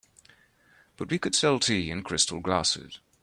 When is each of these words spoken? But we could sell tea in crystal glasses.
But 0.97 1.11
we 1.11 1.19
could 1.19 1.35
sell 1.35 1.59
tea 1.59 1.91
in 1.91 2.01
crystal 2.01 2.39
glasses. 2.39 2.99